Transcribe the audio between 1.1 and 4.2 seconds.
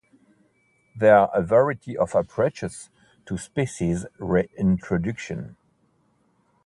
are a variety of approaches to species